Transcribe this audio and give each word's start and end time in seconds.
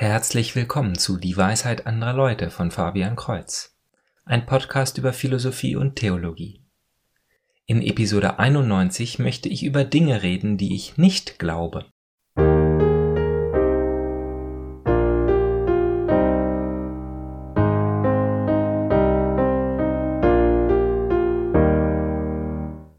Herzlich 0.00 0.54
willkommen 0.54 0.96
zu 0.96 1.16
Die 1.16 1.36
Weisheit 1.36 1.88
anderer 1.88 2.12
Leute 2.12 2.50
von 2.50 2.70
Fabian 2.70 3.16
Kreuz, 3.16 3.76
ein 4.24 4.46
Podcast 4.46 4.96
über 4.96 5.12
Philosophie 5.12 5.74
und 5.74 5.96
Theologie. 5.96 6.62
In 7.66 7.82
Episode 7.82 8.38
91 8.38 9.18
möchte 9.18 9.48
ich 9.48 9.64
über 9.64 9.82
Dinge 9.82 10.22
reden, 10.22 10.56
die 10.56 10.76
ich 10.76 10.98
nicht 10.98 11.40
glaube. 11.40 11.86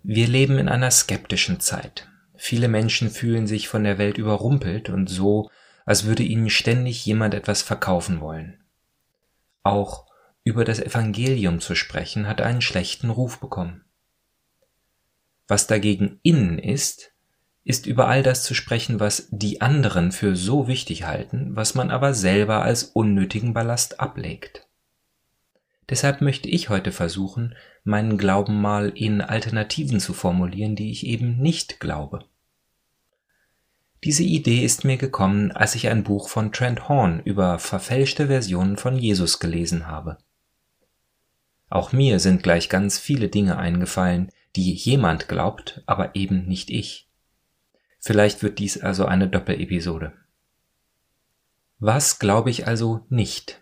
Wir 0.04 0.28
leben 0.28 0.58
in 0.58 0.68
einer 0.68 0.92
skeptischen 0.92 1.62
Zeit. 1.62 2.10
Viele 2.36 2.68
Menschen 2.68 3.10
fühlen 3.10 3.48
sich 3.48 3.70
von 3.70 3.86
der 3.86 3.98
Welt 3.98 4.18
überrumpelt 4.18 4.90
und 4.90 5.08
so 5.08 5.50
als 5.90 6.04
würde 6.04 6.22
ihnen 6.22 6.52
ständig 6.52 7.04
jemand 7.04 7.34
etwas 7.34 7.64
verkaufen 7.64 8.22
wollen. 8.22 8.60
Auch 9.64 10.06
über 10.44 10.64
das 10.64 10.80
Evangelium 10.80 11.62
zu 11.62 11.74
sprechen 11.74 12.28
hat 12.28 12.42
einen 12.42 12.62
schlechten 12.62 13.10
Ruf 13.10 13.40
bekommen. 13.40 13.84
Was 15.48 15.66
dagegen 15.66 16.20
innen 16.22 16.60
ist, 16.60 17.12
ist 17.64 17.88
über 17.88 18.08
all 18.08 18.22
das 18.22 18.44
zu 18.44 18.54
sprechen, 18.54 19.00
was 19.00 19.30
die 19.32 19.62
anderen 19.62 20.12
für 20.12 20.36
so 20.36 20.68
wichtig 20.68 21.06
halten, 21.08 21.56
was 21.56 21.74
man 21.74 21.90
aber 21.90 22.14
selber 22.14 22.62
als 22.62 22.84
unnötigen 22.84 23.56
Ballast 23.56 24.00
ablegt. 24.00 24.68
Deshalb 25.90 26.22
möchte 26.22 26.50
ich 26.50 26.70
heute 26.70 26.92
versuchen, 26.92 27.56
meinen 27.84 28.20
Glauben 28.20 28.62
mal 28.62 28.90
in 28.90 29.22
Alternativen 29.22 30.00
zu 30.00 30.14
formulieren, 30.14 30.76
die 30.76 30.92
ich 30.92 31.08
eben 31.08 31.40
nicht 31.40 31.80
glaube. 31.80 32.26
Diese 34.04 34.24
Idee 34.24 34.64
ist 34.64 34.86
mir 34.86 34.98
gekommen, 34.98 35.52
als 35.52 35.76
ich 35.76 35.88
ein 35.88 36.04
Buch 36.04 36.30
von 36.30 36.54
Trent 36.54 36.88
Horn 36.88 37.22
über 37.26 37.60
verfälschte 37.60 38.28
Versionen 38.28 38.78
von 38.78 38.98
Jesus 38.98 39.40
gelesen 39.40 39.88
habe. 39.88 40.18
Auch 41.70 41.92
mir 41.92 42.20
sind 42.20 42.42
gleich 42.42 42.70
ganz 42.70 42.98
viele 42.98 43.28
Dinge 43.28 43.58
eingefallen, 43.58 44.32
die 44.56 44.74
jemand 44.74 45.28
glaubt, 45.28 45.84
aber 45.86 46.16
eben 46.16 46.46
nicht 46.48 46.70
ich. 46.70 47.10
Vielleicht 48.00 48.42
wird 48.42 48.60
dies 48.60 48.82
also 48.82 49.06
eine 49.06 49.28
Doppelepisode. 49.28 50.14
Was 51.80 52.20
glaube 52.20 52.50
ich 52.50 52.68
also 52.68 53.06
nicht? 53.10 53.62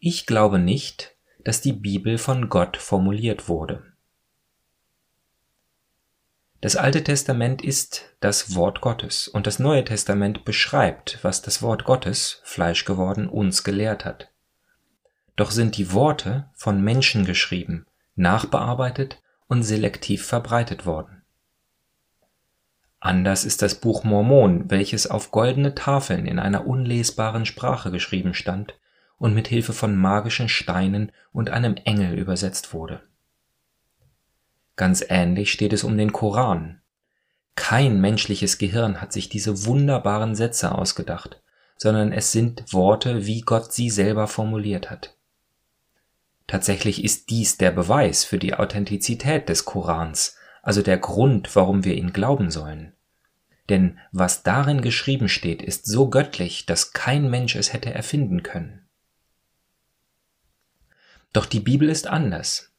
Ich 0.00 0.26
glaube 0.26 0.58
nicht, 0.58 1.16
dass 1.44 1.60
die 1.60 1.72
Bibel 1.72 2.18
von 2.18 2.48
Gott 2.48 2.76
formuliert 2.76 3.48
wurde. 3.48 3.93
Das 6.64 6.76
Alte 6.76 7.04
Testament 7.04 7.60
ist 7.60 8.14
das 8.20 8.54
Wort 8.54 8.80
Gottes 8.80 9.28
und 9.28 9.46
das 9.46 9.58
Neue 9.58 9.84
Testament 9.84 10.46
beschreibt, 10.46 11.18
was 11.20 11.42
das 11.42 11.60
Wort 11.60 11.84
Gottes, 11.84 12.40
Fleisch 12.42 12.86
geworden, 12.86 13.28
uns 13.28 13.64
gelehrt 13.64 14.06
hat. 14.06 14.30
Doch 15.36 15.50
sind 15.50 15.76
die 15.76 15.92
Worte 15.92 16.48
von 16.54 16.82
Menschen 16.82 17.26
geschrieben, 17.26 17.84
nachbearbeitet 18.16 19.20
und 19.46 19.62
selektiv 19.62 20.24
verbreitet 20.24 20.86
worden. 20.86 21.20
Anders 22.98 23.44
ist 23.44 23.60
das 23.60 23.74
Buch 23.74 24.02
Mormon, 24.02 24.70
welches 24.70 25.06
auf 25.06 25.32
goldene 25.32 25.74
Tafeln 25.74 26.24
in 26.24 26.38
einer 26.38 26.66
unlesbaren 26.66 27.44
Sprache 27.44 27.90
geschrieben 27.90 28.32
stand 28.32 28.72
und 29.18 29.34
mit 29.34 29.48
Hilfe 29.48 29.74
von 29.74 29.94
magischen 29.94 30.48
Steinen 30.48 31.12
und 31.30 31.50
einem 31.50 31.74
Engel 31.74 32.18
übersetzt 32.18 32.72
wurde 32.72 33.02
Ganz 34.76 35.04
ähnlich 35.08 35.52
steht 35.52 35.72
es 35.72 35.84
um 35.84 35.96
den 35.96 36.12
Koran. 36.12 36.80
Kein 37.54 38.00
menschliches 38.00 38.58
Gehirn 38.58 39.00
hat 39.00 39.12
sich 39.12 39.28
diese 39.28 39.66
wunderbaren 39.66 40.34
Sätze 40.34 40.72
ausgedacht, 40.72 41.40
sondern 41.76 42.12
es 42.12 42.32
sind 42.32 42.72
Worte, 42.72 43.26
wie 43.26 43.42
Gott 43.42 43.72
sie 43.72 43.90
selber 43.90 44.26
formuliert 44.26 44.90
hat. 44.90 45.16
Tatsächlich 46.46 47.04
ist 47.04 47.30
dies 47.30 47.56
der 47.56 47.70
Beweis 47.70 48.24
für 48.24 48.38
die 48.38 48.54
Authentizität 48.54 49.48
des 49.48 49.64
Korans, 49.64 50.36
also 50.62 50.82
der 50.82 50.98
Grund, 50.98 51.54
warum 51.56 51.84
wir 51.84 51.94
ihn 51.94 52.12
glauben 52.12 52.50
sollen. 52.50 52.92
Denn 53.68 53.98
was 54.12 54.42
darin 54.42 54.82
geschrieben 54.82 55.28
steht, 55.28 55.62
ist 55.62 55.86
so 55.86 56.10
göttlich, 56.10 56.66
dass 56.66 56.92
kein 56.92 57.30
Mensch 57.30 57.56
es 57.56 57.72
hätte 57.72 57.94
erfinden 57.94 58.42
können. 58.42 58.86
Doch 61.32 61.46
die 61.46 61.60
Bibel 61.60 61.88
ist 61.88 62.06
anders. 62.06 62.73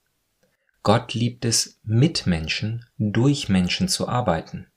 Gott 0.86 1.16
liebt 1.16 1.46
es, 1.46 1.80
mit 1.84 2.28
Menschen, 2.28 2.86
durch 3.00 3.50
Menschen 3.50 3.88
zu 3.88 4.08
arbeiten. 4.08 4.68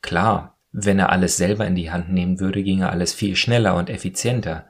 Klar, 0.00 0.56
wenn 0.72 0.98
er 0.98 1.10
alles 1.10 1.36
selber 1.36 1.66
in 1.66 1.74
die 1.74 1.90
Hand 1.90 2.10
nehmen 2.10 2.40
würde, 2.40 2.62
ginge 2.62 2.88
alles 2.88 3.12
viel 3.12 3.36
schneller 3.36 3.76
und 3.76 3.90
effizienter. 3.90 4.66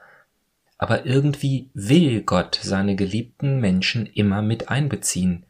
Aber 0.76 1.06
irgendwie 1.06 1.70
will 1.72 2.22
Gott 2.22 2.58
seine 2.60 2.96
geliebten 2.96 3.60
Menschen 3.60 4.06
immer 4.06 4.42
mit 4.42 4.70
einbeziehen, 4.70 5.46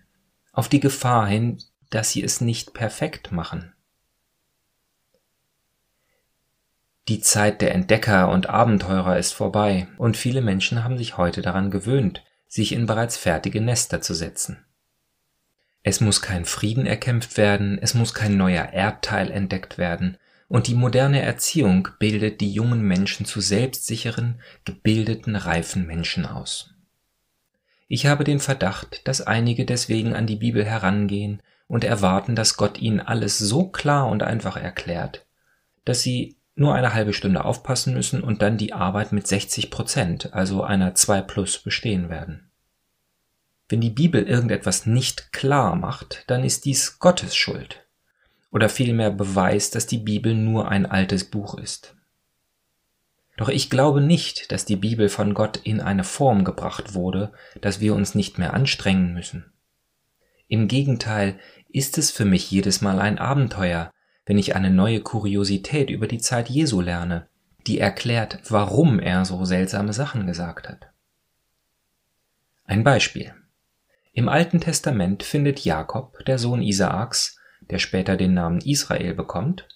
auf 0.52 0.68
die 0.68 0.80
Gefahr 0.80 1.26
hin, 1.26 1.62
dass 1.88 2.10
sie 2.10 2.22
es 2.22 2.42
nicht 2.42 2.74
perfekt 2.74 3.32
machen. 3.32 3.72
Die 7.08 7.20
Zeit 7.20 7.62
der 7.62 7.74
Entdecker 7.74 8.28
und 8.28 8.50
Abenteurer 8.50 9.16
ist 9.16 9.32
vorbei, 9.32 9.88
und 9.96 10.18
viele 10.18 10.42
Menschen 10.42 10.84
haben 10.84 10.98
sich 10.98 11.16
heute 11.16 11.40
daran 11.40 11.70
gewöhnt, 11.70 12.22
sich 12.48 12.72
in 12.72 12.86
bereits 12.86 13.16
fertige 13.16 13.60
Nester 13.60 14.00
zu 14.00 14.14
setzen. 14.14 14.64
Es 15.82 16.00
muss 16.00 16.20
kein 16.20 16.44
Frieden 16.44 16.86
erkämpft 16.86 17.36
werden, 17.36 17.78
es 17.80 17.94
muss 17.94 18.14
kein 18.14 18.36
neuer 18.36 18.70
Erdteil 18.72 19.30
entdeckt 19.30 19.78
werden, 19.78 20.18
und 20.48 20.66
die 20.66 20.74
moderne 20.74 21.20
Erziehung 21.20 21.88
bildet 21.98 22.40
die 22.40 22.50
jungen 22.50 22.80
Menschen 22.80 23.26
zu 23.26 23.40
selbstsicheren, 23.40 24.40
gebildeten, 24.64 25.36
reifen 25.36 25.86
Menschen 25.86 26.24
aus. 26.24 26.74
Ich 27.86 28.06
habe 28.06 28.24
den 28.24 28.40
Verdacht, 28.40 29.06
dass 29.06 29.20
einige 29.20 29.66
deswegen 29.66 30.14
an 30.14 30.26
die 30.26 30.36
Bibel 30.36 30.64
herangehen 30.64 31.42
und 31.66 31.84
erwarten, 31.84 32.34
dass 32.34 32.56
Gott 32.56 32.78
ihnen 32.78 33.00
alles 33.00 33.38
so 33.38 33.68
klar 33.68 34.08
und 34.08 34.22
einfach 34.22 34.56
erklärt, 34.56 35.26
dass 35.84 36.00
sie 36.00 36.37
nur 36.58 36.74
eine 36.74 36.94
halbe 36.94 37.12
Stunde 37.12 37.44
aufpassen 37.44 37.94
müssen 37.94 38.22
und 38.22 38.42
dann 38.42 38.56
die 38.56 38.72
Arbeit 38.72 39.12
mit 39.12 39.26
60 39.26 39.70
Prozent, 39.70 40.32
also 40.34 40.62
einer 40.62 40.94
2 40.94 41.22
plus, 41.22 41.58
bestehen 41.58 42.08
werden. 42.08 42.50
Wenn 43.68 43.80
die 43.80 43.90
Bibel 43.90 44.22
irgendetwas 44.22 44.86
nicht 44.86 45.32
klar 45.32 45.76
macht, 45.76 46.24
dann 46.26 46.42
ist 46.42 46.64
dies 46.64 46.98
Gottes 46.98 47.36
Schuld. 47.36 47.86
Oder 48.50 48.68
vielmehr 48.68 49.10
Beweis, 49.10 49.70
dass 49.70 49.86
die 49.86 49.98
Bibel 49.98 50.34
nur 50.34 50.68
ein 50.68 50.86
altes 50.86 51.24
Buch 51.24 51.58
ist. 51.58 51.94
Doch 53.36 53.50
ich 53.50 53.70
glaube 53.70 54.00
nicht, 54.00 54.50
dass 54.50 54.64
die 54.64 54.76
Bibel 54.76 55.08
von 55.08 55.34
Gott 55.34 55.58
in 55.58 55.80
eine 55.80 56.02
Form 56.02 56.44
gebracht 56.44 56.94
wurde, 56.94 57.32
dass 57.60 57.78
wir 57.78 57.94
uns 57.94 58.14
nicht 58.14 58.38
mehr 58.38 58.54
anstrengen 58.54 59.12
müssen. 59.12 59.52
Im 60.48 60.66
Gegenteil 60.66 61.38
ist 61.68 61.98
es 61.98 62.10
für 62.10 62.24
mich 62.24 62.50
jedes 62.50 62.80
Mal 62.80 62.98
ein 62.98 63.18
Abenteuer, 63.18 63.92
wenn 64.28 64.36
ich 64.36 64.54
eine 64.54 64.70
neue 64.70 65.00
Kuriosität 65.00 65.88
über 65.88 66.06
die 66.06 66.18
Zeit 66.18 66.50
Jesu 66.50 66.82
lerne, 66.82 67.26
die 67.66 67.78
erklärt, 67.78 68.38
warum 68.50 69.00
er 69.00 69.24
so 69.24 69.46
seltsame 69.46 69.94
Sachen 69.94 70.26
gesagt 70.26 70.68
hat. 70.68 70.90
Ein 72.66 72.84
Beispiel. 72.84 73.34
Im 74.12 74.28
Alten 74.28 74.60
Testament 74.60 75.22
findet 75.22 75.64
Jakob, 75.64 76.22
der 76.26 76.38
Sohn 76.38 76.60
Isaaks, 76.60 77.38
der 77.70 77.78
später 77.78 78.18
den 78.18 78.34
Namen 78.34 78.60
Israel 78.60 79.14
bekommt, 79.14 79.66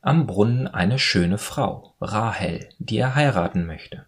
am 0.00 0.26
Brunnen 0.26 0.66
eine 0.66 0.98
schöne 0.98 1.38
Frau, 1.38 1.94
Rahel, 2.00 2.68
die 2.80 2.98
er 2.98 3.14
heiraten 3.14 3.64
möchte. 3.64 4.06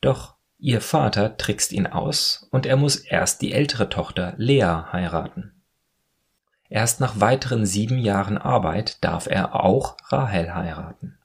Doch 0.00 0.34
ihr 0.58 0.80
Vater 0.80 1.36
trickst 1.36 1.70
ihn 1.70 1.86
aus 1.86 2.48
und 2.50 2.66
er 2.66 2.76
muss 2.76 2.96
erst 2.96 3.42
die 3.42 3.52
ältere 3.52 3.88
Tochter 3.88 4.34
Lea 4.38 4.86
heiraten. 4.90 5.59
Erst 6.70 7.00
nach 7.00 7.18
weiteren 7.18 7.66
sieben 7.66 7.98
Jahren 7.98 8.38
Arbeit 8.38 9.02
darf 9.02 9.26
er 9.26 9.56
auch 9.56 9.96
Rahel 10.06 10.54
heiraten. 10.54 11.18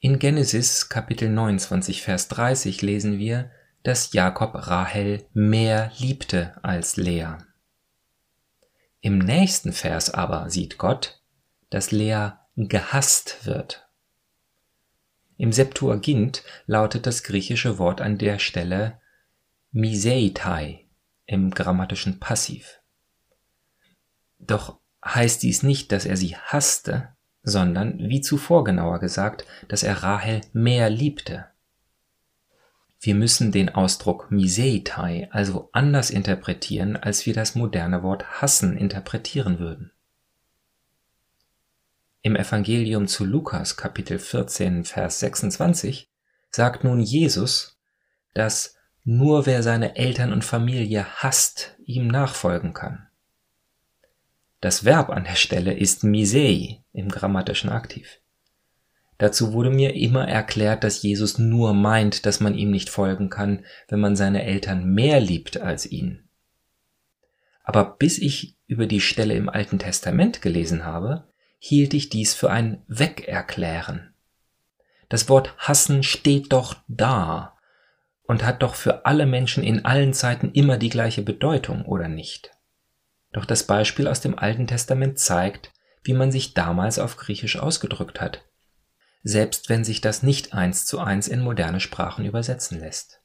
In 0.00 0.18
Genesis 0.18 0.88
Kapitel 0.88 1.30
29 1.30 2.02
Vers 2.02 2.26
30 2.28 2.82
lesen 2.82 3.18
wir, 3.18 3.50
dass 3.84 4.12
Jakob 4.12 4.66
Rahel 4.66 5.24
mehr 5.32 5.92
liebte 5.98 6.56
als 6.64 6.96
Lea. 6.96 7.36
Im 9.00 9.18
nächsten 9.18 9.72
Vers 9.72 10.12
aber 10.12 10.50
sieht 10.50 10.78
Gott, 10.78 11.22
dass 11.70 11.92
Lea 11.92 12.30
gehasst 12.56 13.46
wird. 13.46 13.88
Im 15.36 15.52
Septuagint 15.52 16.42
lautet 16.66 17.06
das 17.06 17.22
griechische 17.22 17.78
Wort 17.78 18.00
an 18.00 18.18
der 18.18 18.40
Stelle 18.40 19.00
Miseitai 19.70 20.86
im 21.26 21.52
grammatischen 21.52 22.18
Passiv. 22.18 22.80
Doch 24.38 24.78
heißt 25.04 25.42
dies 25.42 25.62
nicht, 25.62 25.92
dass 25.92 26.04
er 26.04 26.16
sie 26.16 26.36
hasste, 26.36 27.14
sondern, 27.42 27.98
wie 27.98 28.20
zuvor 28.20 28.64
genauer 28.64 28.98
gesagt, 28.98 29.44
dass 29.68 29.82
er 29.82 30.02
Rahel 30.02 30.40
mehr 30.52 30.90
liebte. 30.90 31.46
Wir 33.00 33.14
müssen 33.14 33.52
den 33.52 33.68
Ausdruck 33.68 34.30
Miseitai 34.30 35.28
also 35.30 35.68
anders 35.72 36.10
interpretieren, 36.10 36.96
als 36.96 37.24
wir 37.24 37.34
das 37.34 37.54
moderne 37.54 38.02
Wort 38.02 38.40
hassen 38.40 38.76
interpretieren 38.76 39.58
würden. 39.58 39.92
Im 42.22 42.34
Evangelium 42.34 43.06
zu 43.06 43.24
Lukas 43.24 43.76
Kapitel 43.76 44.18
14 44.18 44.84
Vers 44.84 45.20
26 45.20 46.10
sagt 46.50 46.82
nun 46.82 46.98
Jesus, 46.98 47.78
dass 48.34 48.76
nur 49.04 49.46
wer 49.46 49.62
seine 49.62 49.94
Eltern 49.94 50.32
und 50.32 50.44
Familie 50.44 51.06
hasst, 51.06 51.76
ihm 51.84 52.08
nachfolgen 52.08 52.72
kann. 52.72 53.05
Das 54.60 54.84
Verb 54.84 55.10
an 55.10 55.24
der 55.24 55.34
Stelle 55.34 55.74
ist 55.74 56.04
misei 56.04 56.82
im 56.92 57.08
grammatischen 57.08 57.70
Aktiv. 57.70 58.20
Dazu 59.18 59.52
wurde 59.52 59.70
mir 59.70 59.94
immer 59.94 60.28
erklärt, 60.28 60.84
dass 60.84 61.02
Jesus 61.02 61.38
nur 61.38 61.72
meint, 61.72 62.26
dass 62.26 62.40
man 62.40 62.54
ihm 62.54 62.70
nicht 62.70 62.90
folgen 62.90 63.30
kann, 63.30 63.64
wenn 63.88 64.00
man 64.00 64.16
seine 64.16 64.44
Eltern 64.44 64.92
mehr 64.92 65.20
liebt 65.20 65.60
als 65.60 65.86
ihn. 65.86 66.28
Aber 67.64 67.96
bis 67.98 68.18
ich 68.18 68.56
über 68.66 68.86
die 68.86 69.00
Stelle 69.00 69.34
im 69.34 69.48
Alten 69.48 69.78
Testament 69.78 70.42
gelesen 70.42 70.84
habe, 70.84 71.28
hielt 71.58 71.94
ich 71.94 72.10
dies 72.10 72.34
für 72.34 72.50
ein 72.50 72.82
Wegerklären. 72.86 74.14
Das 75.08 75.28
Wort 75.28 75.54
hassen 75.58 76.02
steht 76.02 76.52
doch 76.52 76.76
da 76.88 77.56
und 78.24 78.44
hat 78.44 78.62
doch 78.62 78.74
für 78.74 79.06
alle 79.06 79.26
Menschen 79.26 79.62
in 79.62 79.84
allen 79.84 80.12
Zeiten 80.12 80.50
immer 80.52 80.76
die 80.76 80.90
gleiche 80.90 81.22
Bedeutung, 81.22 81.84
oder 81.84 82.08
nicht? 82.08 82.55
Doch 83.36 83.44
das 83.44 83.64
Beispiel 83.64 84.08
aus 84.08 84.22
dem 84.22 84.38
Alten 84.38 84.66
Testament 84.66 85.18
zeigt, 85.18 85.70
wie 86.02 86.14
man 86.14 86.32
sich 86.32 86.54
damals 86.54 86.98
auf 86.98 87.18
Griechisch 87.18 87.58
ausgedrückt 87.58 88.18
hat, 88.18 88.40
selbst 89.24 89.68
wenn 89.68 89.84
sich 89.84 90.00
das 90.00 90.22
nicht 90.22 90.54
eins 90.54 90.86
zu 90.86 91.00
eins 91.00 91.28
in 91.28 91.42
moderne 91.42 91.80
Sprachen 91.80 92.24
übersetzen 92.24 92.80
lässt. 92.80 93.20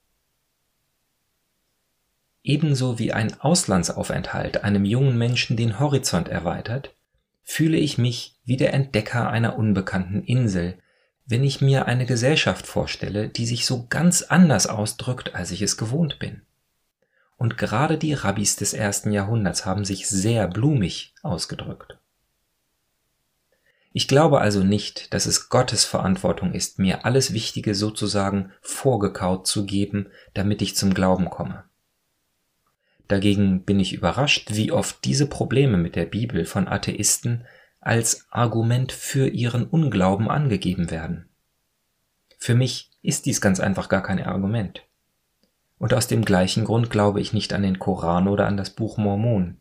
Ebenso 2.43 2.99
wie 2.99 3.13
ein 3.13 3.39
Auslandsaufenthalt 3.39 4.65
einem 4.65 4.83
jungen 4.83 5.17
Menschen 5.17 5.55
den 5.55 5.79
Horizont 5.79 6.27
erweitert, 6.27 6.93
fühle 7.41 7.77
ich 7.77 7.97
mich 7.97 8.37
wie 8.43 8.57
der 8.57 8.73
Entdecker 8.73 9.29
einer 9.29 9.57
unbekannten 9.57 10.23
Insel, 10.25 10.77
wenn 11.25 11.45
ich 11.45 11.61
mir 11.61 11.85
eine 11.85 12.05
Gesellschaft 12.05 12.67
vorstelle, 12.67 13.29
die 13.29 13.45
sich 13.45 13.65
so 13.65 13.87
ganz 13.87 14.23
anders 14.23 14.67
ausdrückt, 14.67 15.35
als 15.35 15.51
ich 15.51 15.61
es 15.61 15.77
gewohnt 15.77 16.19
bin. 16.19 16.41
Und 17.41 17.57
gerade 17.57 17.97
die 17.97 18.13
Rabbis 18.13 18.55
des 18.55 18.71
ersten 18.71 19.11
Jahrhunderts 19.11 19.65
haben 19.65 19.83
sich 19.83 20.07
sehr 20.07 20.47
blumig 20.47 21.15
ausgedrückt. 21.23 21.97
Ich 23.93 24.07
glaube 24.07 24.41
also 24.41 24.63
nicht, 24.63 25.11
dass 25.11 25.25
es 25.25 25.49
Gottes 25.49 25.83
Verantwortung 25.83 26.53
ist, 26.53 26.77
mir 26.77 27.03
alles 27.03 27.33
Wichtige 27.33 27.73
sozusagen 27.73 28.51
vorgekaut 28.61 29.47
zu 29.47 29.65
geben, 29.65 30.11
damit 30.35 30.61
ich 30.61 30.75
zum 30.75 30.93
Glauben 30.93 31.31
komme. 31.31 31.63
Dagegen 33.07 33.63
bin 33.63 33.79
ich 33.79 33.93
überrascht, 33.93 34.49
wie 34.51 34.71
oft 34.71 35.03
diese 35.03 35.25
Probleme 35.25 35.77
mit 35.77 35.95
der 35.95 36.05
Bibel 36.05 36.45
von 36.45 36.67
Atheisten 36.67 37.47
als 37.79 38.27
Argument 38.29 38.91
für 38.91 39.27
ihren 39.27 39.65
Unglauben 39.65 40.29
angegeben 40.29 40.91
werden. 40.91 41.27
Für 42.37 42.53
mich 42.53 42.91
ist 43.01 43.25
dies 43.25 43.41
ganz 43.41 43.59
einfach 43.59 43.89
gar 43.89 44.03
kein 44.03 44.23
Argument. 44.23 44.83
Und 45.81 45.95
aus 45.95 46.05
dem 46.05 46.23
gleichen 46.23 46.63
Grund 46.63 46.91
glaube 46.91 47.21
ich 47.21 47.33
nicht 47.33 47.53
an 47.53 47.63
den 47.63 47.79
Koran 47.79 48.27
oder 48.27 48.45
an 48.45 48.55
das 48.55 48.69
Buch 48.69 48.99
Mormon. 48.99 49.57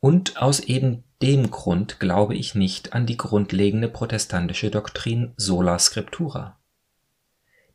Und 0.00 0.42
aus 0.42 0.58
eben 0.58 1.04
dem 1.22 1.52
Grund 1.52 2.00
glaube 2.00 2.34
ich 2.34 2.56
nicht 2.56 2.94
an 2.94 3.06
die 3.06 3.16
grundlegende 3.16 3.88
protestantische 3.88 4.72
Doktrin 4.72 5.34
sola 5.36 5.78
scriptura. 5.78 6.58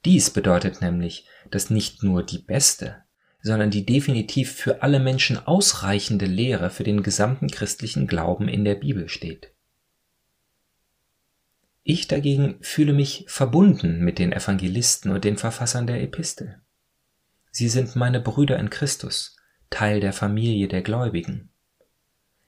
Dies 0.03 0.31
bedeutet 0.31 0.81
nämlich, 0.81 1.25
dass 1.49 1.69
nicht 1.69 2.03
nur 2.03 2.23
die 2.23 2.39
beste, 2.39 2.97
sondern 3.41 3.71
die 3.71 3.85
definitiv 3.85 4.51
für 4.51 4.83
alle 4.83 4.99
Menschen 4.99 5.37
ausreichende 5.47 6.25
Lehre 6.25 6.69
für 6.69 6.83
den 6.83 7.03
gesamten 7.03 7.47
christlichen 7.47 8.05
Glauben 8.05 8.49
in 8.49 8.65
der 8.65 8.75
Bibel 8.75 9.07
steht. 9.07 9.53
Ich 11.83 12.07
dagegen 12.07 12.57
fühle 12.61 12.93
mich 12.93 13.25
verbunden 13.27 14.01
mit 14.01 14.19
den 14.19 14.33
Evangelisten 14.33 15.11
und 15.11 15.23
den 15.23 15.37
Verfassern 15.37 15.87
der 15.87 16.01
Epistel. 16.01 16.61
Sie 17.51 17.69
sind 17.69 17.95
meine 17.95 18.19
Brüder 18.19 18.59
in 18.59 18.69
Christus, 18.69 19.35
Teil 19.69 19.99
der 19.99 20.13
Familie 20.13 20.67
der 20.67 20.81
Gläubigen. 20.83 21.49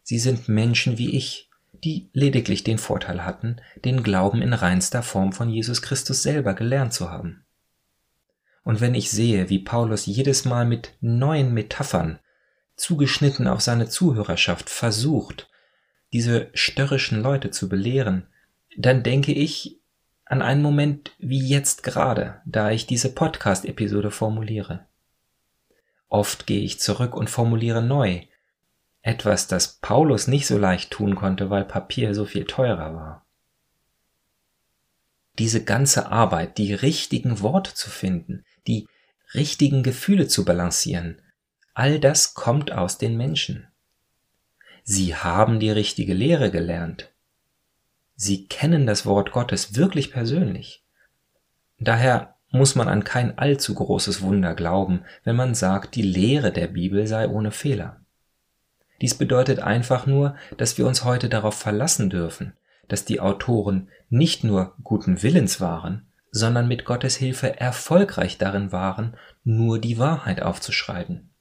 Sie 0.04 0.20
sind 0.20 0.48
Menschen 0.50 0.98
wie 0.98 1.16
ich, 1.16 1.50
die 1.84 2.10
lediglich 2.14 2.64
den 2.64 2.78
Vorteil 2.78 3.26
hatten, 3.26 3.58
den 3.84 4.04
Glauben 4.04 4.42
in 4.42 4.54
reinster 4.54 5.02
Form 5.02 5.34
von 5.34 5.50
Jesus 5.50 5.82
Christus 5.82 6.22
selber 6.24 6.54
gelernt 6.54 6.94
zu 6.94 7.10
haben. 7.10 7.44
Und 8.64 8.80
wenn 8.80 8.96
ich 8.96 9.12
sehe, 9.12 9.50
wie 9.50 9.60
Paulus 9.60 10.06
jedes 10.06 10.46
Mal 10.46 10.66
mit 10.66 10.94
neuen 11.02 11.54
Metaphern, 11.54 12.20
zugeschnitten 12.76 13.48
auf 13.48 13.62
seine 13.62 13.90
Zuhörerschaft, 13.90 14.70
versucht, 14.70 15.50
diese 16.14 16.50
störrischen 16.54 17.22
Leute 17.22 17.52
zu 17.52 17.68
belehren, 17.68 18.28
dann 18.78 19.04
denke 19.04 19.31
ich 19.31 19.80
an 20.25 20.42
einen 20.42 20.62
Moment 20.62 21.12
wie 21.20 21.46
jetzt 21.46 21.84
gerade, 21.84 22.42
da 22.46 22.72
ich 22.72 22.88
diese 22.88 23.14
Podcast-Episode 23.14 24.12
formuliere. 24.12 24.86
Oft 26.10 26.48
gehe 26.48 26.62
ich 26.62 26.80
zurück 26.80 27.16
und 27.16 27.30
formuliere 27.30 27.81
neu, 27.81 28.22
etwas, 29.02 29.48
das 29.48 29.80
Paulus 29.81 30.28
nicht 30.28 30.48
so 30.48 30.58
leicht 30.58 30.92
tun 30.92 31.16
konnte, 31.16 31.50
weil 31.50 31.66
Papier 31.66 32.16
so 32.16 32.25
viel 32.25 32.46
teurer 32.46 32.96
war. 32.96 33.25
Diese 35.40 35.64
ganze 35.64 36.08
Arbeit, 36.12 36.58
die 36.58 36.74
richtigen 36.74 37.42
Worte 37.42 37.74
zu 37.74 37.90
finden, 37.90 38.46
die 38.68 38.88
richtigen 39.34 39.84
Gefühle 39.84 40.28
zu 40.28 40.46
balancieren, 40.46 41.22
all 41.74 42.00
das 42.00 42.34
kommt 42.34 42.72
aus 42.72 42.98
den 42.98 43.18
Menschen. 43.18 43.68
Sie 44.84 45.16
haben 45.16 45.60
die 45.60 45.72
richtige 45.72 46.14
Lehre 46.14 46.52
gelernt. 46.52 47.12
Sie 48.15 48.48
kennen 48.48 48.86
das 48.86 49.06
Wort 49.06 49.31
Gottes 49.31 49.75
wirklich 49.75 50.12
persönlich. 50.12 50.83
Daher 51.80 52.36
muss 52.51 52.75
man 52.75 52.88
an 52.88 53.04
kein 53.04 53.38
allzu 53.38 53.74
großes 53.74 54.21
Wunder 54.21 54.54
glauben, 54.54 55.04
wenn 55.24 55.36
man 55.36 55.56
sagt, 55.56 55.95
die 55.95 56.04
Lehre 56.04 56.51
der 56.51 56.68
Bibel 56.68 57.07
sei 57.07 57.27
ohne 57.27 57.51
Fehler. 57.51 58.01
Dies 59.01 59.15
bedeutet 59.15 59.60
einfach 59.60 60.06
nur, 60.06 60.36
dass 60.57 60.77
wir 60.77 60.86
uns 60.86 61.04
heute 61.04 61.30
darauf 61.30 61.56
verlassen 61.56 62.10
dürfen, 62.10 62.54
dass 62.88 63.06
die 63.06 63.19
Autoren 63.19 63.89
nicht 64.10 64.44
nur 64.44 64.75
guten 64.83 65.24
Willens 65.24 65.60
waren, 65.60 66.07
sondern 66.31 66.68
mit 66.68 66.86
Gottes 66.86 67.15
Hilfe 67.15 67.60
erfolgreich 67.60 68.38
darin 68.38 68.71
waren, 68.71 69.18
nur 69.44 69.80
die 69.80 69.98
Wahrheit 69.98 70.42
aufzuschreiben. 70.42 71.31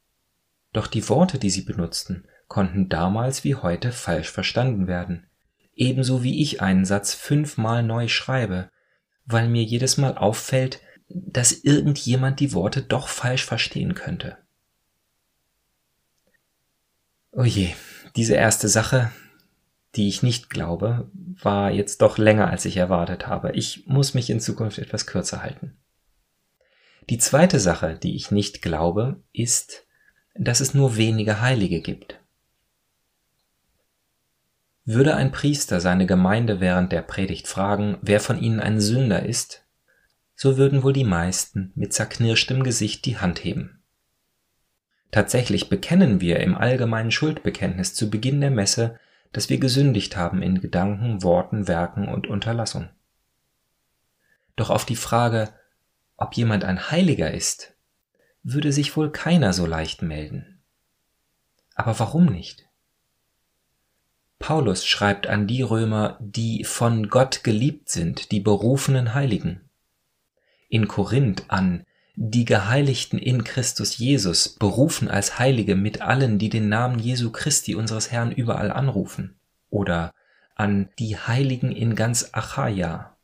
Doch 0.72 0.86
die 0.86 1.08
Worte, 1.08 1.38
die 1.38 1.50
sie 1.50 1.62
benutzten, 1.62 2.24
konnten 2.48 2.88
damals 2.88 3.44
wie 3.44 3.54
heute 3.54 3.92
falsch 3.92 4.30
verstanden 4.30 4.86
werden, 4.86 5.26
ebenso 5.74 6.22
wie 6.22 6.42
ich 6.42 6.60
einen 6.60 6.84
Satz 6.84 7.14
fünfmal 7.14 7.82
neu 7.82 8.08
schreibe, 8.08 8.70
weil 9.24 9.48
mir 9.48 9.62
jedes 9.62 9.96
Mal 9.96 10.16
auffällt, 10.16 10.80
dass 11.08 11.52
irgendjemand 11.52 12.40
die 12.40 12.52
Worte 12.52 12.82
doch 12.82 13.08
falsch 13.08 13.44
verstehen 13.44 13.94
könnte. 13.94 14.38
Oh 17.32 17.44
je, 17.44 17.72
diese 18.16 18.34
erste 18.34 18.68
Sache, 18.68 19.10
die 19.94 20.08
ich 20.08 20.22
nicht 20.22 20.50
glaube, 20.50 21.10
war 21.14 21.70
jetzt 21.70 22.02
doch 22.02 22.18
länger, 22.18 22.48
als 22.48 22.64
ich 22.64 22.76
erwartet 22.76 23.26
habe. 23.26 23.52
Ich 23.52 23.86
muss 23.86 24.14
mich 24.14 24.30
in 24.30 24.40
Zukunft 24.40 24.78
etwas 24.78 25.06
kürzer 25.06 25.42
halten. 25.42 25.76
Die 27.10 27.18
zweite 27.18 27.58
Sache, 27.58 27.98
die 28.02 28.14
ich 28.14 28.30
nicht 28.30 28.62
glaube, 28.62 29.22
ist, 29.32 29.86
dass 30.34 30.60
es 30.60 30.72
nur 30.72 30.96
wenige 30.96 31.40
Heilige 31.40 31.80
gibt. 31.80 32.21
Würde 34.84 35.14
ein 35.14 35.30
Priester 35.30 35.80
seine 35.80 36.06
Gemeinde 36.06 36.60
während 36.60 36.90
der 36.90 37.02
Predigt 37.02 37.46
fragen, 37.46 37.98
wer 38.02 38.20
von 38.20 38.40
ihnen 38.40 38.58
ein 38.58 38.80
Sünder 38.80 39.24
ist, 39.24 39.64
so 40.34 40.56
würden 40.56 40.82
wohl 40.82 40.92
die 40.92 41.04
meisten 41.04 41.72
mit 41.76 41.92
zerknirschtem 41.92 42.64
Gesicht 42.64 43.04
die 43.06 43.18
Hand 43.18 43.44
heben. 43.44 43.80
Tatsächlich 45.12 45.68
bekennen 45.68 46.20
wir 46.20 46.40
im 46.40 46.56
allgemeinen 46.56 47.10
Schuldbekenntnis 47.10 47.94
zu 47.94 48.10
Beginn 48.10 48.40
der 48.40 48.50
Messe, 48.50 48.98
dass 49.32 49.50
wir 49.50 49.58
gesündigt 49.58 50.16
haben 50.16 50.42
in 50.42 50.60
Gedanken, 50.60 51.22
Worten, 51.22 51.68
Werken 51.68 52.08
und 52.08 52.26
Unterlassung. 52.26 52.88
Doch 54.56 54.70
auf 54.70 54.84
die 54.84 54.96
Frage, 54.96 55.50
ob 56.16 56.34
jemand 56.34 56.64
ein 56.64 56.90
Heiliger 56.90 57.30
ist, 57.30 57.74
würde 58.42 58.72
sich 58.72 58.96
wohl 58.96 59.10
keiner 59.10 59.52
so 59.52 59.66
leicht 59.66 60.02
melden. 60.02 60.62
Aber 61.74 61.98
warum 61.98 62.26
nicht? 62.26 62.68
Paulus 64.42 64.84
schreibt 64.84 65.26
an 65.28 65.46
die 65.46 65.62
Römer, 65.62 66.18
die 66.20 66.64
von 66.64 67.08
Gott 67.08 67.44
geliebt 67.44 67.88
sind, 67.88 68.32
die 68.32 68.40
berufenen 68.40 69.14
Heiligen. 69.14 69.70
In 70.68 70.88
Korinth 70.88 71.44
an 71.48 71.84
die 72.16 72.44
Geheiligten 72.44 73.18
in 73.18 73.44
Christus 73.44 73.96
Jesus, 73.96 74.50
berufen 74.50 75.08
als 75.08 75.38
Heilige 75.38 75.76
mit 75.76 76.02
allen, 76.02 76.38
die 76.38 76.50
den 76.50 76.68
Namen 76.68 76.98
Jesu 76.98 77.30
Christi 77.30 77.74
unseres 77.74 78.10
Herrn 78.10 78.32
überall 78.32 78.70
anrufen, 78.70 79.38
oder 79.70 80.12
an 80.56 80.90
die 80.98 81.16
Heiligen 81.16 81.72
in 81.72 81.94
ganz 81.94 82.30
Achaia. 82.32 83.16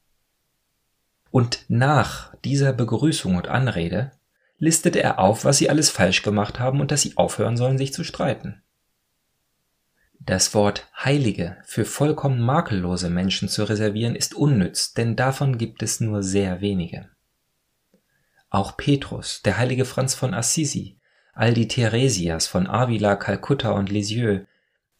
Und 1.30 1.64
nach 1.68 2.34
dieser 2.44 2.72
Begrüßung 2.72 3.36
und 3.36 3.48
Anrede 3.48 4.12
listet 4.56 4.96
er 4.96 5.18
auf, 5.18 5.44
was 5.44 5.58
sie 5.58 5.68
alles 5.68 5.90
falsch 5.90 6.22
gemacht 6.22 6.58
haben 6.58 6.80
und 6.80 6.90
dass 6.90 7.02
sie 7.02 7.16
aufhören 7.16 7.56
sollen, 7.56 7.76
sich 7.76 7.92
zu 7.92 8.04
streiten. 8.04 8.62
Das 10.28 10.52
Wort 10.52 10.86
Heilige 10.94 11.56
für 11.64 11.86
vollkommen 11.86 12.38
makellose 12.42 13.08
Menschen 13.08 13.48
zu 13.48 13.64
reservieren 13.64 14.14
ist 14.14 14.34
unnütz, 14.34 14.92
denn 14.92 15.16
davon 15.16 15.56
gibt 15.56 15.82
es 15.82 16.00
nur 16.00 16.22
sehr 16.22 16.60
wenige. 16.60 17.08
Auch 18.50 18.76
Petrus, 18.76 19.40
der 19.40 19.56
heilige 19.56 19.86
Franz 19.86 20.14
von 20.14 20.34
Assisi, 20.34 21.00
all 21.32 21.54
die 21.54 21.66
Theresias 21.66 22.46
von 22.46 22.66
Avila, 22.66 23.16
Kalkutta 23.16 23.70
und 23.70 23.88
Lisieux 23.88 24.46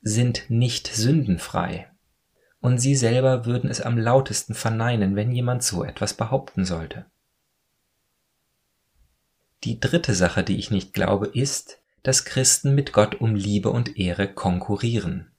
sind 0.01 0.49
nicht 0.49 0.87
sündenfrei. 0.87 1.91
Und 2.61 2.79
sie 2.79 2.97
selber 2.97 3.45
würden 3.45 3.69
es 3.69 3.83
am 3.83 3.99
lautesten 3.99 4.55
verneinen, 4.55 5.15
wenn 5.15 5.31
jemand 5.31 5.63
so 5.63 5.85
etwas 5.85 6.15
behaupten 6.15 6.65
sollte. 6.65 7.05
Die 9.65 9.79
dritte 9.79 10.15
Sache, 10.15 10.43
die 10.43 10.57
ich 10.57 10.71
nicht 10.71 10.95
glaube, 10.95 11.27
ist, 11.27 11.83
dass 12.09 12.25
Christen 12.25 12.75
mit 12.75 12.95
Gott 12.95 13.17
um 13.17 13.35
Liebe 13.35 13.69
und 13.69 13.99
Ehre 13.99 14.33
konkurrieren. 14.33 15.31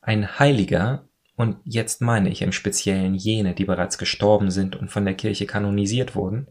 Ein 0.00 0.40
Heiliger, 0.40 1.08
und 1.36 1.58
jetzt 1.62 2.00
meine 2.00 2.28
ich 2.28 2.42
im 2.42 2.50
Speziellen 2.50 3.14
jene, 3.14 3.54
die 3.54 3.64
bereits 3.64 3.96
gestorben 3.96 4.50
sind 4.50 4.74
und 4.74 4.90
von 4.90 5.04
der 5.04 5.14
Kirche 5.14 5.46
kanonisiert 5.46 6.16
wurden, 6.16 6.48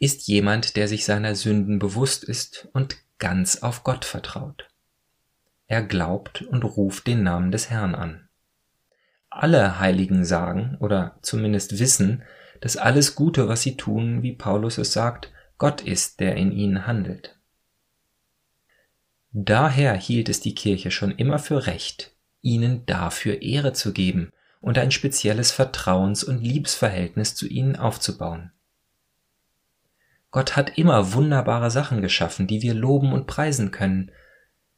ist 0.00 0.26
jemand, 0.26 0.74
der 0.74 0.88
sich 0.88 1.04
seiner 1.04 1.36
Sünden 1.36 1.78
bewusst 1.78 2.24
ist 2.24 2.66
und 2.72 2.96
ganz 3.20 3.62
auf 3.62 3.84
Gott 3.84 4.04
vertraut. 4.04 4.66
Er 5.68 5.80
glaubt 5.80 6.42
und 6.42 6.64
ruft 6.64 7.06
den 7.06 7.22
Namen 7.22 7.52
des 7.52 7.70
Herrn 7.70 7.94
an. 7.94 8.28
Alle 9.28 9.78
Heiligen 9.78 10.24
sagen 10.24 10.76
oder 10.80 11.16
zumindest 11.22 11.78
wissen, 11.78 12.24
dass 12.60 12.76
alles 12.76 13.14
Gute, 13.14 13.46
was 13.46 13.62
sie 13.62 13.76
tun, 13.76 14.24
wie 14.24 14.32
Paulus 14.32 14.78
es 14.78 14.92
sagt, 14.92 15.30
Gott 15.58 15.80
ist, 15.80 16.18
der 16.18 16.34
in 16.34 16.50
ihnen 16.50 16.88
handelt. 16.88 17.36
Daher 19.32 19.94
hielt 19.94 20.28
es 20.28 20.40
die 20.40 20.54
Kirche 20.54 20.90
schon 20.90 21.12
immer 21.12 21.38
für 21.38 21.66
recht, 21.66 22.12
ihnen 22.40 22.84
dafür 22.86 23.42
Ehre 23.42 23.72
zu 23.72 23.92
geben 23.92 24.32
und 24.60 24.76
ein 24.76 24.90
spezielles 24.90 25.52
Vertrauens- 25.52 26.24
und 26.24 26.42
Liebsverhältnis 26.42 27.36
zu 27.36 27.46
ihnen 27.46 27.76
aufzubauen. 27.76 28.50
Gott 30.32 30.56
hat 30.56 30.76
immer 30.78 31.12
wunderbare 31.12 31.70
Sachen 31.70 32.02
geschaffen, 32.02 32.46
die 32.46 32.62
wir 32.62 32.74
loben 32.74 33.12
und 33.12 33.26
preisen 33.26 33.70
können, 33.70 34.10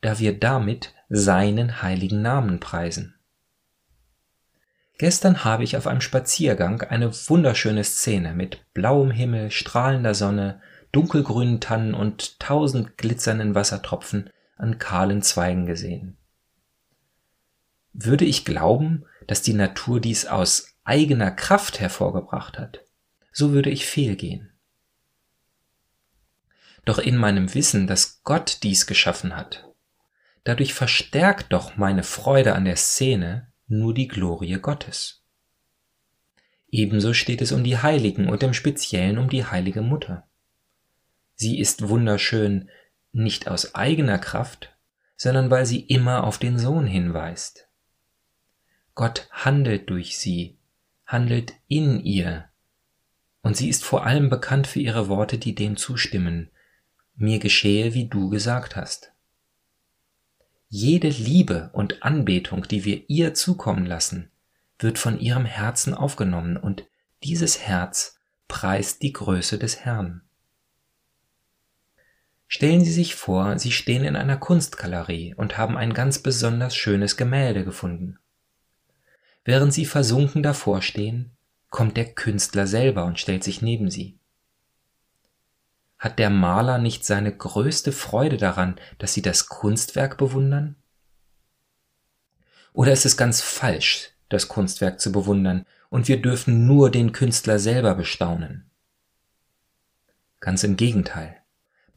da 0.03 0.19
wir 0.19 0.39
damit 0.39 0.95
seinen 1.09 1.83
heiligen 1.83 2.21
Namen 2.23 2.61
preisen. 2.61 3.15
Gestern 4.99 5.45
habe 5.45 5.65
ich 5.65 5.77
auf 5.77 5.87
einem 5.87 6.01
Spaziergang 6.01 6.83
eine 6.83 7.11
wunderschöne 7.11 7.85
Szene 7.85 8.35
mit 8.35 8.61
blauem 8.73 9.11
Himmel, 9.11 9.51
strahlender 9.51 10.15
Sonne, 10.15 10.61
dunkelgrünen 10.93 11.61
Tannen 11.61 11.95
und 11.95 12.39
tausend 12.39 12.99
glitzernden 12.99 13.55
Wassertropfen 13.55 14.31
an 14.63 14.79
kahlen 14.79 15.23
Zweigen 15.23 15.67
gesehen. 15.67 16.17
Würde 17.93 18.25
ich 18.25 18.45
glauben, 18.45 19.05
dass 19.27 19.43
die 19.43 19.55
Natur 19.55 20.01
dies 20.01 20.25
aus 20.25 20.77
eigener 20.85 21.33
Kraft 21.33 21.81
hervorgebracht 21.81 22.59
hat, 22.59 22.85
so 23.33 23.53
würde 23.53 23.71
ich 23.71 23.87
fehlgehen. 23.87 24.53
Doch 26.85 26.99
in 26.99 27.17
meinem 27.17 27.55
Wissen, 27.55 27.87
dass 27.87 28.23
Gott 28.23 28.61
dies 28.63 28.87
geschaffen 28.87 29.37
hat, 29.37 29.69
dadurch 30.45 30.75
verstärkt 30.75 31.53
doch 31.53 31.77
meine 31.77 32.05
Freude 32.05 32.55
an 32.55 32.65
der 32.65 32.77
Szene 32.77 33.53
nur 33.67 33.93
die 33.93 34.09
Glorie 34.09 34.59
Gottes. 34.61 35.25
Ebenso 36.69 37.15
steht 37.15 37.43
es 37.43 37.53
um 37.53 37.65
die 37.65 37.79
Heiligen 37.79 38.29
und 38.29 38.43
im 38.43 38.55
Speziellen 38.55 39.19
um 39.19 39.29
die 39.29 39.45
heilige 39.45 39.83
Mutter. 39.83 40.27
Sie 41.35 41.59
ist 41.59 41.89
wunderschön 41.89 42.71
nicht 43.13 43.49
aus 43.49 43.75
eigener 43.75 44.19
Kraft, 44.19 44.75
sondern 45.17 45.51
weil 45.51 45.67
sie 45.67 45.81
immer 45.81 46.25
auf 46.25 46.39
den 46.39 46.59
Sohn 46.59 46.87
hinweist. 46.87 47.69
Gott 48.95 49.29
handelt 49.31 49.89
durch 49.89 50.19
sie, 50.19 50.59
handelt 51.07 51.55
in 51.69 52.01
ihr, 52.01 52.49
und 53.43 53.57
sie 53.57 53.69
ist 53.69 53.85
vor 53.85 54.07
allem 54.07 54.31
bekannt 54.31 54.67
für 54.67 54.81
ihre 54.81 55.09
Worte, 55.09 55.37
die 55.37 55.55
dem 55.55 55.77
zustimmen, 55.77 56.51
mir 57.15 57.39
geschehe, 57.39 57.95
wie 57.95 58.09
du 58.09 58.31
gesagt 58.31 58.77
hast. 58.77 59.13
Jede 60.69 61.09
Liebe 61.09 61.71
und 61.75 62.03
Anbetung, 62.03 62.67
die 62.67 62.85
wir 62.85 63.09
ihr 63.11 63.35
zukommen 63.35 63.85
lassen, 63.85 64.31
wird 64.79 64.99
von 64.99 65.21
ihrem 65.21 65.45
Herzen 65.45 65.93
aufgenommen, 65.93 66.57
und 66.57 66.85
dieses 67.23 67.61
Herz 67.61 68.19
preist 68.49 69.03
die 69.03 69.13
Größe 69.13 69.59
des 69.59 69.85
Herrn. 69.85 70.23
Stellen 72.55 72.85
Sie 72.85 72.93
sich 72.93 73.15
vor, 73.15 73.59
Sie 73.59 73.73
stehen 73.73 74.05
in 74.05 74.15
einer 74.15 74.37
Kunstgalerie 74.37 75.33
und 75.35 75.57
haben 75.57 75.79
ein 75.79 75.95
ganz 75.95 76.19
besonders 76.19 76.77
schönes 76.77 77.17
Gemälde 77.17 77.65
gefunden. 77.65 78.19
Während 79.43 79.73
Sie 79.73 79.87
versunken 79.87 80.43
davor 80.43 80.83
stehen, 80.83 81.31
kommt 81.71 81.97
der 81.97 82.13
Künstler 82.13 82.67
selber 82.67 83.07
und 83.07 83.19
stellt 83.19 83.43
sich 83.43 83.63
neben 83.63 83.91
Sie. 83.91 84.19
Hat 85.99 86.19
der 86.19 86.29
Maler 86.29 86.77
nicht 86.77 87.07
seine 87.07 87.35
größte 87.35 87.91
Freude 87.91 88.37
daran, 88.37 88.79
dass 88.99 89.15
Sie 89.15 89.23
das 89.23 89.47
Kunstwerk 89.47 90.19
bewundern? 90.19 90.77
Oder 92.75 92.93
ist 92.93 93.07
es 93.07 93.17
ganz 93.17 93.41
falsch, 93.41 94.11
das 94.29 94.49
Kunstwerk 94.49 95.01
zu 95.01 95.11
bewundern, 95.11 95.65
und 95.89 96.07
wir 96.07 96.21
dürfen 96.21 96.67
nur 96.67 96.91
den 96.91 97.13
Künstler 97.13 97.59
selber 97.59 97.95
bestaunen? 97.95 98.71
Ganz 100.41 100.65
im 100.65 100.77
Gegenteil. 100.77 101.42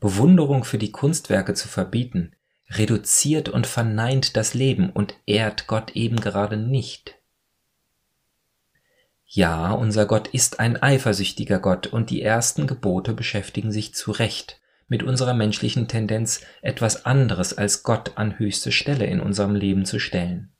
Bewunderung 0.05 0.65
für 0.65 0.77
die 0.77 0.91
Kunstwerke 0.91 1.55
zu 1.55 1.67
verbieten, 1.67 2.33
reduziert 2.69 3.49
und 3.49 3.65
verneint 3.65 4.37
das 4.37 4.53
Leben 4.53 4.91
und 4.91 5.15
ehrt 5.25 5.65
Gott 5.65 5.95
eben 5.95 6.17
gerade 6.17 6.57
nicht. 6.57 7.15
Ja, 9.25 9.71
unser 9.71 10.05
Gott 10.05 10.27
ist 10.27 10.59
ein 10.59 10.79
eifersüchtiger 10.79 11.57
Gott 11.57 11.87
und 11.87 12.11
die 12.11 12.21
ersten 12.21 12.67
Gebote 12.67 13.15
beschäftigen 13.15 13.71
sich 13.71 13.95
zu 13.95 14.11
Recht 14.11 14.61
mit 14.87 15.01
unserer 15.01 15.33
menschlichen 15.33 15.87
Tendenz, 15.87 16.41
etwas 16.61 17.07
anderes 17.07 17.57
als 17.57 17.81
Gott 17.81 18.11
an 18.15 18.37
höchste 18.37 18.71
Stelle 18.71 19.07
in 19.07 19.19
unserem 19.19 19.55
Leben 19.55 19.85
zu 19.85 19.97
stellen. 19.97 20.51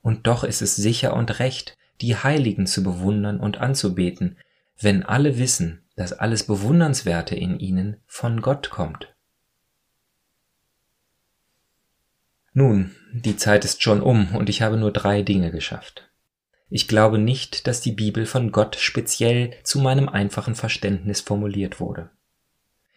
Und 0.00 0.26
doch 0.26 0.42
ist 0.42 0.60
es 0.60 0.74
sicher 0.74 1.14
und 1.14 1.38
recht, 1.38 1.78
die 2.00 2.16
Heiligen 2.16 2.66
zu 2.66 2.82
bewundern 2.82 3.38
und 3.38 3.58
anzubeten, 3.58 4.38
wenn 4.76 5.04
alle 5.04 5.38
wissen, 5.38 5.81
dass 5.96 6.12
alles 6.12 6.44
Bewundernswerte 6.44 7.34
in 7.34 7.58
ihnen 7.58 7.96
von 8.06 8.40
Gott 8.40 8.70
kommt. 8.70 9.14
Nun, 12.54 12.94
die 13.12 13.36
Zeit 13.36 13.64
ist 13.64 13.82
schon 13.82 14.02
um 14.02 14.34
und 14.34 14.48
ich 14.48 14.62
habe 14.62 14.76
nur 14.76 14.92
drei 14.92 15.22
Dinge 15.22 15.50
geschafft. 15.50 16.10
Ich 16.68 16.88
glaube 16.88 17.18
nicht, 17.18 17.66
dass 17.66 17.80
die 17.80 17.92
Bibel 17.92 18.24
von 18.26 18.52
Gott 18.52 18.76
speziell 18.76 19.52
zu 19.62 19.78
meinem 19.78 20.08
einfachen 20.08 20.54
Verständnis 20.54 21.20
formuliert 21.20 21.80
wurde. 21.80 22.10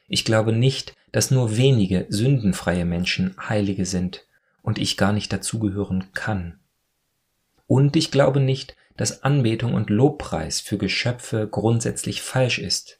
Ich 0.08 0.24
glaube 0.24 0.54
nicht, 0.54 0.96
dass 1.12 1.32
nur 1.32 1.58
wenige 1.58 2.06
sündenfreie 2.10 2.86
Menschen 2.86 3.36
Heilige 3.38 3.86
sind 3.86 4.26
und 4.62 4.78
ich 4.78 4.98
gar 4.98 5.14
nicht 5.14 5.32
dazugehören 5.32 6.06
kann. 6.14 6.60
Und 7.68 7.96
ich 7.96 8.12
glaube 8.12 8.40
nicht, 8.40 8.76
dass 8.98 9.24
Anbetung 9.24 9.74
und 9.74 9.90
Lobpreis 9.90 10.62
für 10.62 10.78
Geschöpfe 10.78 11.50
grundsätzlich 11.50 12.22
falsch 12.22 12.60
ist, 12.60 13.00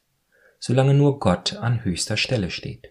solange 0.58 0.94
nur 0.94 1.20
Gott 1.20 1.54
an 1.54 1.84
höchster 1.84 2.16
Stelle 2.16 2.50
steht. 2.50 2.90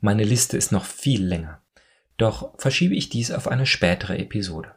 Meine 0.00 0.24
Liste 0.24 0.56
ist 0.56 0.72
noch 0.72 0.84
viel 0.84 1.24
länger, 1.24 1.62
doch 2.16 2.58
verschiebe 2.58 2.94
ich 2.94 3.08
dies 3.08 3.30
auf 3.30 3.46
eine 3.48 3.66
spätere 3.66 4.18
Episode. 4.18 4.74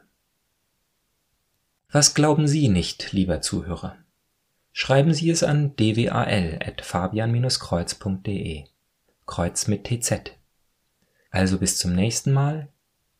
Was 1.90 2.14
glauben 2.14 2.46
Sie 2.48 2.68
nicht, 2.68 3.12
lieber 3.12 3.40
Zuhörer? 3.40 3.96
Schreiben 4.72 5.14
Sie 5.14 5.30
es 5.30 5.44
an 5.44 5.76
dwal.fabian-kreuz.de. 5.76 8.64
Kreuz 9.26 9.68
mit 9.68 9.84
TZ. 9.84 10.32
Also 11.30 11.58
bis 11.58 11.78
zum 11.78 11.94
nächsten 11.94 12.32
Mal. 12.32 12.68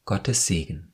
Gottes 0.04 0.46
Segen. 0.46 0.93